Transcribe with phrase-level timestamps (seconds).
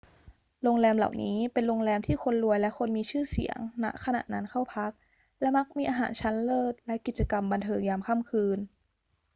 [0.63, 4.91] โรงแรมเหล่านี้เป็นโรงแรมที่คนรวยและคนมีชื่อเสียง ณ ขณะนั้นเข้าพัก
[5.41, 8.59] และมักมีอาหารชั้นเลิศและกิจกรรมบันเทิงยามค่ำคืน